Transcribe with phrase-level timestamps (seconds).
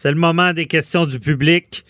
[0.00, 1.84] C'est le moment des questions du public.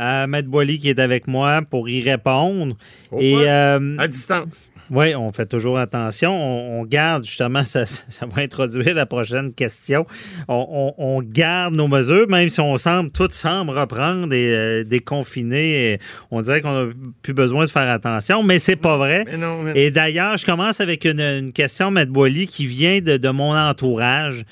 [0.00, 2.74] Euh, Maître Boily qui est avec moi pour y répondre.
[3.12, 4.72] Au Et euh, à distance.
[4.90, 6.32] oui, on fait toujours attention.
[6.32, 10.04] On, on garde, justement, ça, ça va introduire la prochaine question.
[10.48, 14.82] On, on- on garde nos mesures, même si on semble, tout semble reprendre et euh,
[14.82, 15.92] déconfiner.
[15.92, 15.98] Et
[16.32, 16.92] on dirait qu'on n'a
[17.22, 19.24] plus besoin de faire attention, mais c'est pas vrai.
[19.30, 23.00] Mais non, mais- Et d'ailleurs, je commence avec une, une question, Maître Boily, qui vient
[23.00, 24.42] de, de mon entourage.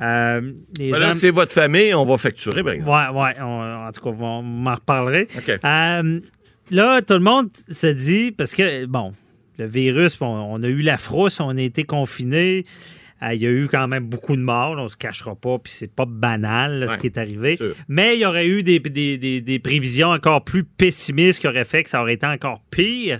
[0.00, 2.90] Euh, Voilà, gens- c'est votre famille, on va facturer, par exemple.
[2.90, 5.26] Ouais, en tout cas, on m'en reparlerait.
[5.36, 5.58] OK.
[5.64, 6.20] Euh,
[6.70, 9.12] là, tout le monde se dit, parce que, bon,
[9.58, 12.64] le virus, on a eu la frousse, on a été confinés.
[13.24, 15.58] Euh, Il y a eu quand même beaucoup de morts, là, on se cachera pas,
[15.58, 17.56] puis c'est pas banal là, ce qui est arrivé.
[17.56, 17.74] sûr.
[17.88, 21.64] Mais il y aurait eu des, des- des- des prévisions encore plus pessimistes qui auraient
[21.64, 23.18] fait que ça aurait été encore pire.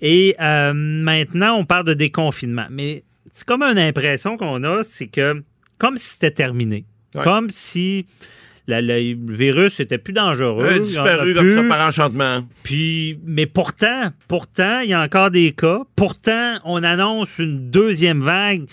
[0.00, 2.66] Et euh, maintenant, on parle de déconfinement.
[2.70, 5.44] Mais c'est comme une impression qu'on a, c'est que
[5.78, 6.84] comme si c'était terminé.
[7.14, 7.24] Ouais.
[7.24, 8.06] Comme si
[8.66, 10.64] la- le virus était plus dangereux.
[10.66, 11.54] Euh, il disparu comme plus.
[11.56, 12.46] ça par enchantement.
[12.62, 15.82] Puis, mais pourtant, pourtant, il y a encore des cas.
[15.96, 18.66] Pourtant, on annonce une deuxième vague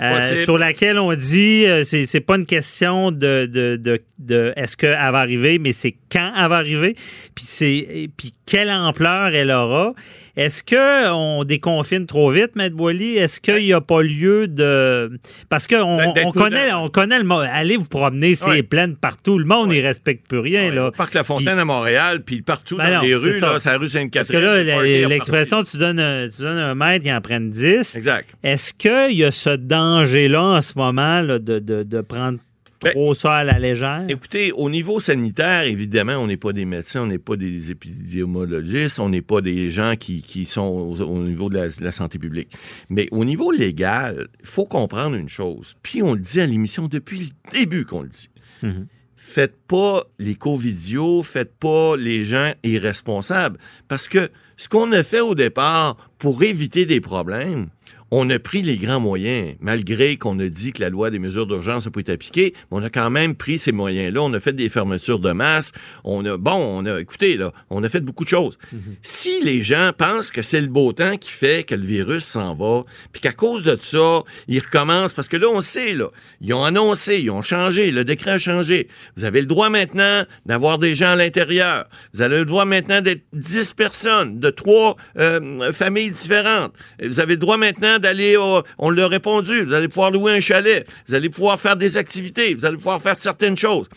[0.00, 4.52] euh, sur laquelle on dit euh, c'est c'est pas une question de, de, de, de
[4.56, 6.94] est-ce qu'elle va arriver, mais c'est quand elle va arriver.
[7.34, 9.92] Puis c'est puis quelle ampleur elle aura.
[10.36, 13.16] Est-ce que on déconfine trop vite, Maître Boily?
[13.16, 17.18] Est-ce qu'il n'y a pas lieu de parce que on, d'être on connaît on connaît
[17.18, 17.40] le mot.
[17.40, 18.62] Allez vous promener, c'est Ouais.
[18.62, 19.36] plein partout.
[19.36, 20.92] Le monde n'y respecte plus rien Ouais, là.
[20.96, 23.46] Parc La Fontaine à Montréal, puis partout Ben dans non, les rues, ça.
[23.46, 24.40] là, c'est la rue Parce Sainte-Catherine.
[24.40, 27.96] que là, l'expression, tu donnes, un, tu donnes un mètre, ils en prennent 10.
[27.96, 28.28] Exact.
[28.44, 29.50] Est-ce qu'il y a ce
[29.88, 32.38] danger-là en ce moment là, de, de- de prendre
[32.82, 34.04] Ben, trop ça à la légère?
[34.08, 38.98] Écoutez, au niveau sanitaire, évidemment, on n'est pas des médecins, on n'est pas des épidémiologistes,
[39.00, 41.92] on n'est pas des gens qui, qui sont au, au niveau de la, de la
[41.92, 42.50] santé publique.
[42.88, 45.74] Mais au niveau légal, il faut comprendre une chose.
[45.82, 48.28] Puis on le dit à l'émission depuis le début qu'on le dit.
[48.62, 48.86] Mhm.
[49.20, 53.58] Faites pas les covidios, faites pas les gens irresponsables.
[53.88, 57.68] Parce que ce qu'on a fait au départ pour éviter des problèmes,
[58.10, 61.46] on a pris les grands moyens, malgré qu'on a dit que la loi des mesures
[61.46, 64.22] d'urgence n'a pas été appliquée, mais on a quand même pris ces moyens-là.
[64.22, 65.72] On a fait des fermetures de masse.
[66.04, 68.58] On a, bon, on a, écoutez, là, on a fait beaucoup de choses.
[69.02, 72.54] Si les gens pensent que c'est le beau temps qui fait que le virus s'en
[72.54, 76.08] va, puis qu'à cause de ça, ils recommencent, parce que là, on sait, là,
[76.40, 78.88] ils ont annoncé, ils ont changé, le décret a changé.
[79.16, 81.86] Vous avez le droit maintenant d'avoir des gens à l'intérieur.
[82.14, 86.72] Vous avez le droit maintenant d'être 10 personnes, de trois euh, familles différentes.
[87.02, 90.40] Vous avez le droit maintenant d'aller, au- on l'a répondu, vous allez pouvoir louer un
[90.40, 93.88] chalet, vous allez pouvoir faire des activités, vous allez pouvoir faire certaines choses.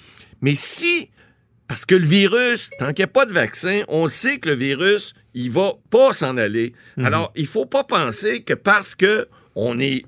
[0.42, 1.10] Mais si
[1.68, 4.56] parce que le virus, tant qu'il n'y a pas de vaccin, on sait que le
[4.56, 6.74] virus, il va pas s'en aller.
[7.06, 10.04] Alors, il faut pas penser que parce que on est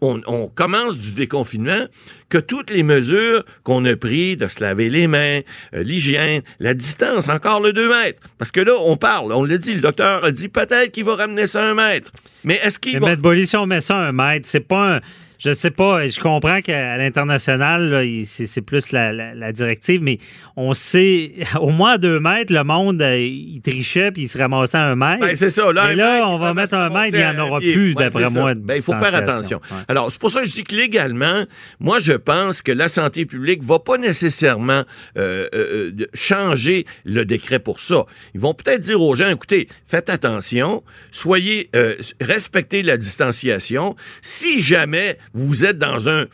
[0.00, 1.86] on, on commence du déconfinement,
[2.28, 5.40] que toutes les mesures qu'on a prises de se laver les mains,
[5.74, 8.20] euh, l'hygiène, la distance, encore le 2 mètres.
[8.38, 11.14] Parce que là, on parle, on l'a dit, le docteur a dit peut-être qu'il va
[11.16, 12.10] ramener ça à un mètre.
[12.44, 13.16] Mais est-ce qu'il Mais va...
[13.16, 15.00] Boily, si on met ça à un mètre, c'est pas un.
[15.38, 20.16] Je sais pas, je comprends qu'à l'international, c'est plus la, la- la directive, mais
[20.56, 24.38] on sait, au moins à deux mètres, le monde, euh, il trichait puis il se
[24.38, 25.20] ramassait à un mètre.
[25.20, 25.70] Ben, c'est ça.
[25.74, 28.04] Là, Et là, mètre, on va mettre un mètre, il n'y en aura plus, Ouais,
[28.04, 28.54] d'après moi.
[28.54, 29.60] Ben, il faut faire attention.
[29.70, 29.76] Ouais.
[29.88, 31.44] Alors, c'est pour ça que je dis que légalement,
[31.80, 34.84] moi, je pense que la santé publique va pas nécessairement
[35.16, 38.06] euh, euh, euh, changer le décret pour ça.
[38.34, 43.96] Ils vont peut-être dire aux gens, écoutez, faites attention, soyez, euh, respectez la distanciation.
[44.22, 46.26] Si jamais vous êtes dans un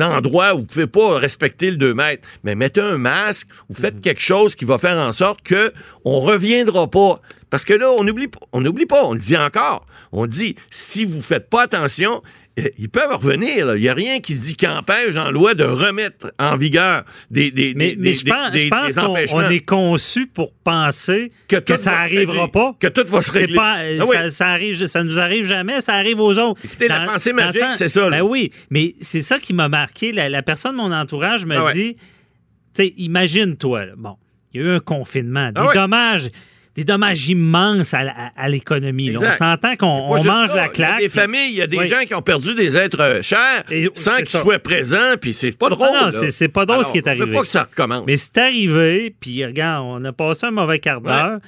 [0.00, 4.00] endroit où vous pouvez pas respecter le 2 mètres, mais mettez un masque ou faites
[4.00, 5.72] quelque chose qui va faire en sorte que
[6.04, 7.20] on reviendra pas.
[7.50, 9.86] Parce que là, on n'oublie on pas, on le dit encore.
[10.12, 12.22] On dit, si vous faites pas attention,
[12.58, 13.66] euh, ils peuvent revenir.
[13.66, 13.76] là.
[13.76, 17.74] Il n'y a rien qui dit qu'empêche en loi de remettre en vigueur des, des,
[17.76, 20.54] Mais, des- mais des- je pense, des- je pense des qu'on on est conçu pour
[20.54, 22.76] penser que, ça va se arrivera régler, pas.
[22.80, 23.54] que tout va se régler.
[23.56, 24.16] Pas, Ah oui.
[24.16, 26.60] ça, ça arrive, ça nous arrive jamais, ça arrive aux autres.
[26.64, 28.18] Écoutez, la pensée magique, c'est ça, là.
[28.18, 30.12] Ben oui, mais c'est ça qui m'a marqué.
[30.12, 31.72] La, la personne de mon entourage me Ah ouais.
[31.74, 32.02] dit, tu
[32.86, 34.16] sais, imagine-toi, bon,
[34.54, 35.74] il y a eu un confinement, des Ah ouais.
[35.74, 36.30] dommages.
[36.76, 39.14] Des dommages immenses à, l'économie.
[39.16, 40.98] On s'entend qu'on mange ça, la Il y a claque.
[41.00, 41.88] des familles, il y a des Oui.
[41.88, 45.52] gens qui ont perdu des êtres euh, chers Et- sans qu'ils soient présents, puis c'est
[45.56, 45.88] pas drôle.
[45.88, 46.30] non, là.
[46.30, 47.32] c'est- pas drôle ce qui est arrivé.
[47.32, 48.04] pas que ça recommence.
[48.06, 51.38] Mais c'est arrivé, puis regarde, on a passé un mauvais quart d'heure.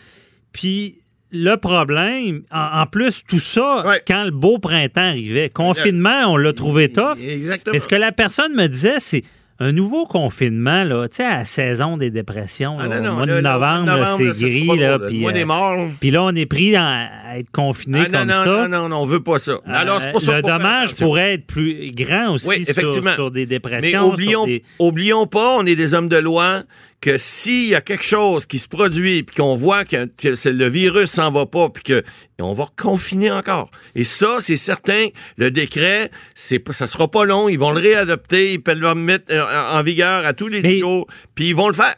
[0.52, 0.96] Puis
[1.30, 4.02] le problème, en, en plus, tout ça, Ouais.
[4.06, 7.18] quand le beau printemps arrivait, confinement, on l'a trouvé tough.
[7.22, 7.74] Exactement.
[7.74, 9.22] Mais ce que la personne me disait, c'est
[9.60, 13.16] un nouveau confinement, là, tu sais, à la saison des dépressions, Ah, là, non, au
[13.16, 13.90] mois de novembre,
[14.32, 18.08] c'est gris, pas là, puis euh, là, on est pris dans- à être confiné Ah,
[18.08, 18.44] non, comme non, ça.
[18.46, 19.58] non, non, non, on veut pas ça.
[19.66, 23.12] Alors, c'est pour Euh, ça le dommage pourrait être plus grand aussi Oui, sur, effectivement.
[23.14, 24.06] sur des Mais dépressions.
[24.08, 26.62] oublions, sur des- oublions pas, on est des hommes de loi,
[27.00, 30.08] que s'il y a quelque chose qui se produit, puis qu'on voit que,
[30.48, 32.02] le virus s'en va pas, puis que
[32.40, 33.70] on va confiner encore.
[33.94, 35.06] Et ça, c'est certain,
[35.36, 39.32] le décret, c'est ça sera pas long, ils vont le réadopter, ils peuvent le mettre
[39.32, 39.44] euh,
[39.78, 41.94] en vigueur à tous les Mais- jours, puis ils vont le faire.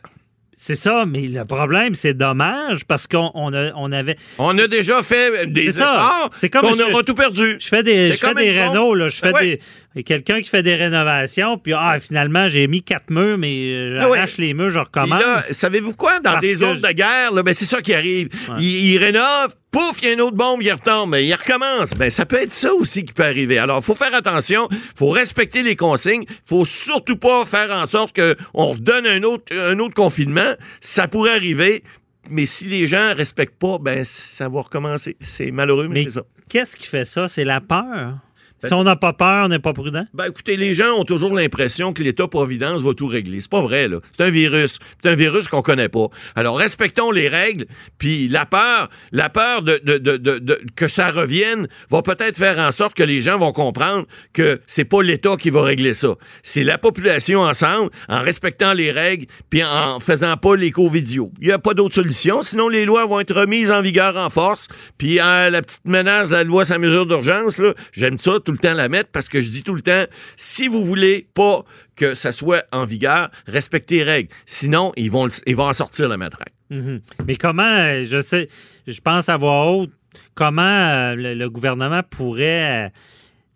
[0.62, 4.16] C'est ça, mais le problème, c'est dommage parce qu'on on on avait.
[4.36, 7.56] On a déjà fait des efforts, C'est comme je- aura tout perdu.
[7.58, 9.08] Je fais des, je fais des rénaux, là.
[9.08, 9.46] Je fais Ben ouais.
[9.56, 9.60] des.
[10.04, 14.16] Quelqu'un qui fait des rénovations, puis ah, finalement, j'ai mis quatre murs, mais euh, ouais.
[14.18, 15.20] j'arrache les murs, je recommence.
[15.50, 16.20] savez-vous quoi?
[16.20, 18.28] Dans Parce des zones je- de guerre, là, ben, c'est ça qui arrive.
[18.50, 18.54] Ouais.
[18.60, 21.90] Ils, ils rénovent, pouf, il y a une autre bombe, il retombe, mais il recommence.
[21.98, 23.58] Ben, ça peut être ça aussi qui peut arriver.
[23.58, 28.14] Alors, il faut faire attention, faut respecter les consignes, faut surtout pas faire en sorte
[28.16, 30.54] qu'on redonne un autre, un autre confinement.
[30.80, 31.82] Ça pourrait arriver,
[32.30, 35.16] mais si les gens respectent pas, ben, ça va recommencer.
[35.20, 36.22] C'est malheureux, mais, mais c'est ça.
[36.48, 37.26] qu'est-ce qui fait ça?
[37.26, 38.18] C'est la peur?
[38.62, 40.04] Si on n'a pas peur, on n'est pas prudent.
[40.14, 43.40] Ben écoutez, les gens ont toujours l'impression que l'État-providence va tout régler.
[43.40, 43.98] C'est pas vrai, là.
[44.16, 44.78] C'est un virus.
[45.02, 46.06] C'est un virus qu'on connaît pas.
[46.36, 47.64] Alors, respectons les règles,
[47.98, 52.58] puis la peur, la peur de, de, de, de- que ça revienne va peut-être faire
[52.58, 56.14] en sorte que les gens vont comprendre que c'est pas l'État qui va régler ça.
[56.42, 61.32] C'est la population ensemble, en respectant les règles, puis en faisant pas l'éco-vidéo.
[61.40, 64.28] Il n'y a pas d'autre solution, sinon les lois vont être remises en vigueur en
[64.30, 64.68] force,
[64.98, 68.62] puis euh, la petite menace de la loi sans mesure d'urgence, là, j'aime ça tout
[68.62, 70.04] le temps la mettre parce que je dis tout le temps,
[70.36, 71.64] si vous voulez pas
[71.96, 74.28] que ça soit en vigueur, respectez les règles.
[74.46, 76.52] Sinon, ils vont, le- ils vont en sortir la matraque.
[76.70, 77.00] Mhm.
[77.26, 78.48] Mais comment, euh, je sais,
[78.86, 79.92] je pense à voix haute,
[80.34, 82.90] comment euh, le, le gouvernement pourrait.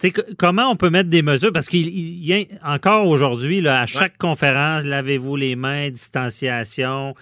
[0.02, 1.52] euh, comment on peut mettre des mesures?
[1.52, 2.44] Parce qu'il il y a
[2.74, 7.14] encore aujourd'hui, à chaque conférence, lavez-vous les mains, distanciation.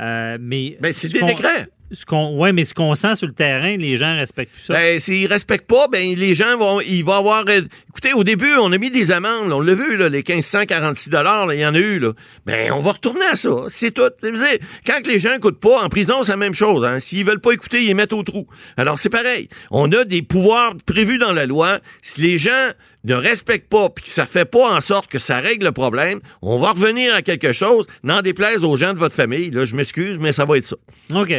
[0.00, 1.66] euh, mais Ben, c'est ce des décrets.
[1.92, 4.74] Ce qu'on, ouais, mais ce qu'on sent sur le terrain, les gens respectent plus ça.
[4.74, 8.54] Ben, s'ils respectent pas, ben, les gens vont, ils vont avoir, euh, écoutez, au début,
[8.60, 11.74] on a mis des amendes, on l'a vu, là, les 1546 dollars, il y en
[11.74, 12.12] a eu, là.
[12.46, 13.50] Ben, on va retourner à ça.
[13.68, 14.02] C'est tout.
[14.86, 17.00] Quand les gens écoutent pas, en prison, c'est la même chose, hein.
[17.00, 18.46] S'ils veulent pas écouter, ils les mettent au trou.
[18.76, 19.48] Alors, c'est pareil.
[19.70, 21.80] On a des pouvoirs prévus dans la loi.
[22.02, 22.70] Si les gens
[23.04, 26.20] ne respectent pas puis que ça fait pas en sorte que ça règle le problème,
[26.42, 29.50] on va revenir à quelque chose, n'en déplaise aux gens de votre famille.
[29.50, 30.76] Là, je m'excuse, mais ça va être ça.
[31.14, 31.32] OK.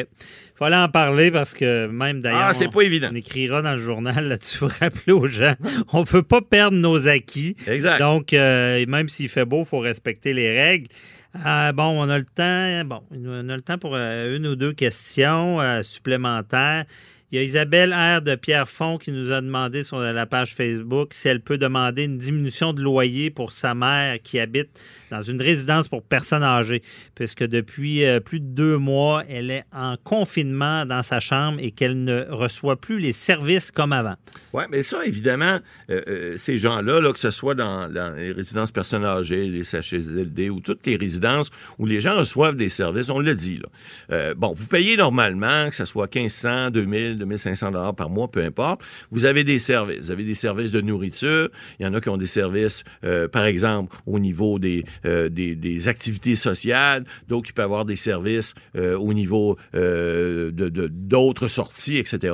[0.56, 2.42] Fallait en parler parce que même d'ailleurs.
[2.50, 3.10] Ah, c'est on- pas évident.
[3.12, 5.56] On écrira dans le journal là-dessus pour rappeler aux gens.
[5.94, 7.56] On peut pas perdre nos acquis.
[7.66, 7.98] Exact.
[7.98, 10.88] Donc, euh, même s'il fait beau, il faut respecter les règles.
[11.48, 12.84] Euh, bon, on a le temps.
[12.86, 16.86] Bon, on a le temps pour euh, une ou deux questions euh, supplémentaires.
[17.34, 18.22] Il y a Isabelle R.
[18.22, 22.18] de Pierrefonds qui nous a demandé sur la page Facebook si elle peut demander une
[22.18, 24.78] diminution de loyer pour sa mère qui habite
[25.12, 26.82] dans une résidence pour personnes âgées,
[27.16, 31.72] puisque depuis euh, plus de deux mois, elle est en confinement dans sa chambre et
[31.72, 34.16] qu'elle ne reçoit plus les services comme avant.
[34.52, 37.88] Oui, mais ça, évidemment, euh, euh, ces gens-là, là, que ce soit dans,
[38.18, 42.70] les résidences personnes âgées, les CHSLD ou toutes les résidences où les gens reçoivent des
[42.70, 43.62] services, on l'a dit.
[44.38, 48.82] Bon, vous payez normalement, que ce soit 1500, 2000, 2500 dollars par mois, peu importe.
[49.12, 50.00] Vous avez des services.
[50.02, 51.50] Vous avez des services de nourriture.
[51.80, 55.30] Il y en a qui ont des services, euh, par exemple, au niveau des, euh,
[55.30, 57.06] des, des activités sociales.
[57.28, 62.34] D'autres qui peuvent avoir des services euh, au niveau de de- d'autres sorties, etc.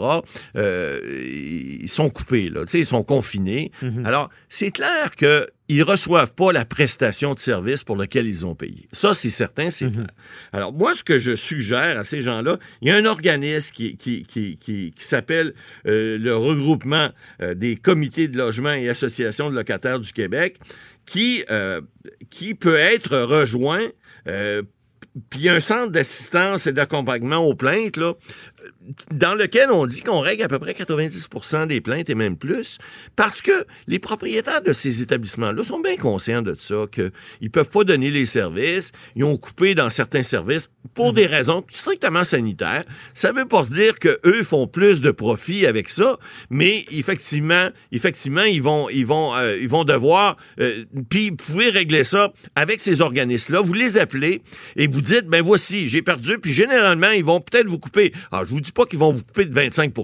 [0.56, 2.62] Ils sont coupés, là.
[2.66, 3.72] Tu sais, ils sont confinés.
[4.06, 8.56] Alors, c'est clair que ils reçoivent pas la prestation de service pour laquelle ils ont
[8.56, 8.88] payé.
[8.94, 10.08] Ça, c'est certain, c'est clair.
[10.54, 13.98] Alors, moi, ce que je suggère à ces gens-là, il y a un organisme qui,
[13.98, 15.54] qui, qui, qui, qui s'appelle
[15.86, 17.10] euh, le regroupement
[17.42, 20.58] euh, des comités de logement et associations de locataires du Québec,
[21.06, 21.82] qui, euh,
[22.30, 23.88] qui peut être rejoint
[25.30, 28.14] puis il y a un centre d'assistance et d'accompagnement aux plaintes, là,
[29.12, 32.78] dans lequel on dit qu'on règle à peu près 90% des plaintes et même plus,
[33.16, 37.12] parce que les propriétaires de ces établissements-là sont bien conscients de ça, qu'ils
[37.42, 41.64] ne peuvent pas donner les services, ils ont coupé dans certains services pour des raisons
[41.70, 42.84] strictement sanitaires.
[43.14, 46.18] Ça veut pas se dire qu'eux font plus de profit avec ça,
[46.50, 51.70] mais effectivement, effectivement, ils vont, ils vont, euh, ils vont devoir, euh, puis vous pouvez
[51.70, 53.62] régler ça avec ces organismes-là.
[53.62, 54.42] Vous les appelez
[54.76, 58.14] et vous dites, ben voici, j'ai perdu, puis généralement, ils vont peut-être vous couper.
[58.32, 59.98] Alors, vous dis pas qu'ils vont vous couper de 25%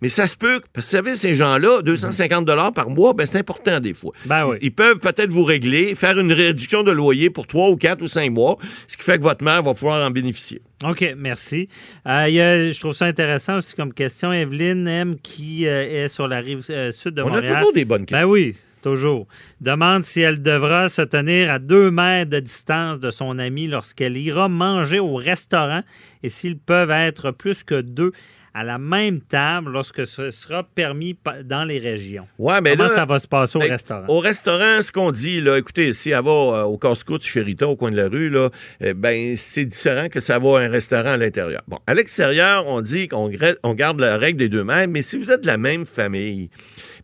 [0.00, 3.26] mais ça se peut, parce que vous savez, ces gens-là, 250 dollars par mois, ben
[3.26, 4.12] c'est important des fois.
[4.26, 4.56] Ben oui.
[4.60, 8.08] Ils peuvent peut-être vous régler, faire une réduction de loyer pour 3 ou 4 ou
[8.08, 10.62] 5 mois, ce qui fait que votre mère va pouvoir en bénéficier.
[10.84, 11.68] OK, merci.
[12.06, 14.32] Euh, il y a- je trouve ça intéressant aussi comme question.
[14.32, 15.16] Evelyne M.
[15.22, 17.54] qui euh, est sur la rive euh, sud de On a Montréal.
[17.56, 18.26] toujours des bonnes questions.
[18.26, 19.26] Ben oui, Toujours.
[19.60, 24.16] Demande si elle devra se tenir à deux mètres de distance de son ami lorsqu'elle
[24.16, 25.80] ira manger au restaurant
[26.22, 28.10] et s'ils peuvent être plus que deux
[28.56, 32.26] à la même table lorsque ce sera permis dans les régions.
[32.38, 34.06] Ouais, mais Comment là, ça va se passer au ben, restaurant?
[34.08, 37.68] Au restaurant, ce qu'on dit, là, écoutez, si elle va euh, au Costco de Chérita,
[37.68, 38.48] au coin de la rue, là,
[38.80, 41.60] eh ben, c'est différent que ça va à un restaurant à l'intérieur.
[41.68, 43.30] Bon, à l'extérieur, on dit qu'on
[43.62, 46.48] on garde la règle des deux mètres, mais si vous êtes de la même famille,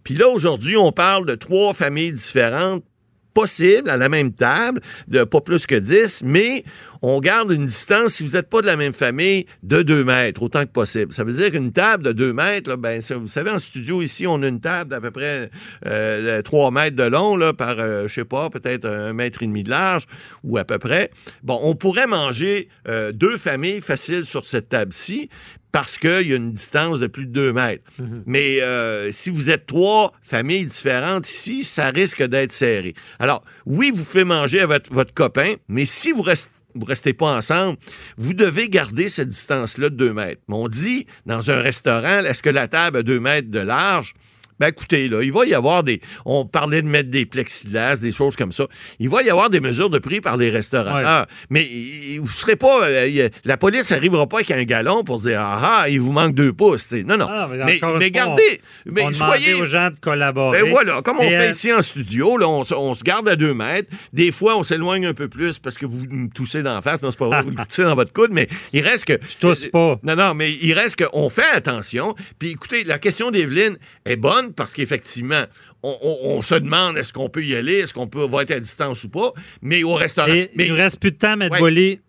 [0.05, 2.83] puis là, aujourd'hui, on parle de trois familles différentes
[3.35, 6.65] possibles à la même table, de pas plus que 10, mais
[7.03, 10.43] on garde une distance, si vous n'êtes pas de la même famille, de 2 mètres,
[10.43, 11.13] autant que possible.
[11.13, 14.27] Ça veut dire qu'une table de 2 mètres, là, ben, vous savez, en studio ici,
[14.27, 15.51] on a une table d'à peu près
[15.87, 19.47] euh, 3 mètres de long, là, par, euh, je sais pas, peut-être un mètre et
[19.47, 20.07] demi de large,
[20.45, 21.11] ou à peu près.
[21.43, 25.29] Bon, on pourrait manger euh, deux familles faciles sur cette table-ci,
[25.73, 27.83] parce qu'il y a une distance de plus de 2 mètres.
[28.27, 32.95] Mais euh, si vous êtes trois familles différentes ici, ça risque d'être serré.
[33.19, 37.37] Alors, oui, vous pouvez manger votre, votre copain, mais si vous restez vous restez pas
[37.37, 37.79] ensemble,
[38.17, 40.43] vous devez garder cette distance-là de 2 mètres.
[40.49, 44.15] Mais on dit, dans un restaurant, est-ce que la table a 2 mètres de large?
[44.63, 46.01] Ben écoutez, là, il va y avoir des.
[46.25, 48.69] On parlait de mettre des plexiglas, des choses comme ça.
[49.01, 51.27] Il va y avoir des mesures de prix par les restaurateurs.
[51.51, 52.85] Mais il- vous serez pas.
[52.87, 56.37] euh, la police n'arrivera pas avec un galon pour dire Ah ah, il vous manque
[56.37, 56.93] deux pouces.
[56.93, 57.27] Non, non.
[57.29, 58.61] Ah, mais mais mais fois, gardez.
[58.87, 59.47] Mais on soyez.
[59.49, 60.63] demandait aux gens de collaborer.
[60.63, 63.29] Ben voilà, comme on fait euh, ici en studio, là, on, se- on se garde
[63.29, 63.91] à deux mètres.
[64.13, 67.03] Des fois, on s'éloigne un peu plus parce que vous me toussez d'en face.
[67.03, 69.15] Non, c'est pas vrai, vous me toussez dans votre coude, mais il reste que.
[69.29, 69.99] Je tousse pas.
[70.05, 72.15] Non, non, mais il reste qu'on fait attention.
[72.39, 75.45] Puis écoutez, la question d'Evelyne est bonne parce qu'effectivement,
[75.83, 78.51] on, on- on se demande est-ce qu'on peut y aller, est-ce qu'on peut va être
[78.53, 80.33] à distance ou pas, mais au restaurant.
[80.33, 81.49] Et mais, il nous reste plus de temps, M.
[81.51, 81.59] Ouais.
[81.59, 82.01] Boilly.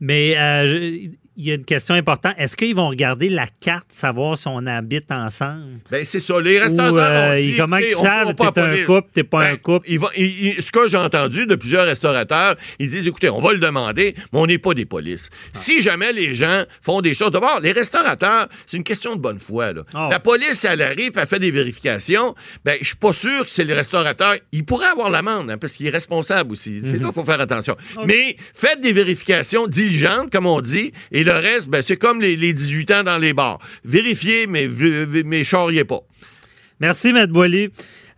[0.00, 0.98] Mais euh,
[1.38, 2.34] il y a une question importante.
[2.36, 5.78] Est-ce qu'ils vont regarder la carte, savoir si on habite ensemble?
[5.90, 6.40] Ben, c'est ça.
[6.40, 6.90] Les restaurants.
[6.90, 8.86] Ou, euh, ont dit, ils- comment ils savent, pas t'es un police.
[8.86, 9.86] couple, t'es pas Ben, un couple?
[9.88, 13.52] ils ils- ils- ce que j'ai entendu de plusieurs restaurateurs, ils disent écoutez, on va
[13.52, 15.30] le demander, mais on n'est pas des polices.
[15.32, 15.48] Ah.
[15.52, 17.30] Si jamais les gens font des choses.
[17.30, 19.72] D'abord, les restaurateurs, c'est une question de bonne foi.
[19.72, 19.82] là.
[19.94, 20.08] Ah.
[20.10, 22.34] La police, elle arrive, elle fait des vérifications.
[22.64, 24.34] Ben, je suis pas sûr que c'est les restaurateurs.
[24.50, 26.80] Il pourrait avoir l'amende, hein, parce qu'il est responsable aussi.
[26.82, 27.76] C'est là qu'il faut faire attention.
[28.06, 32.36] Mais faites des vérifications diligentes, comme on dit, et le reste, ben, c'est comme les,
[32.36, 33.58] les 18 ans dans les bars.
[33.84, 34.68] Vérifiez, mais,
[35.24, 36.00] mais charriez pas.
[36.80, 37.26] Merci, M.
[37.26, 37.70] Boilly.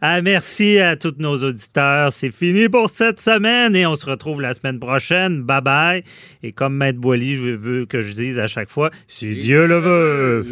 [0.03, 2.11] Ah, merci à tous nos auditeurs.
[2.11, 5.43] C'est fini pour cette semaine et on se retrouve la semaine prochaine.
[5.43, 6.05] Bye bye.
[6.43, 9.79] Et comme Maître Boilly, je veux que je dise à chaque fois, si Dieu le
[9.79, 10.47] veut.